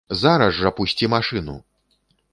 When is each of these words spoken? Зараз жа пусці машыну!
Зараз 0.21 0.57
жа 0.61 0.71
пусці 0.79 1.11
машыну! 1.17 1.55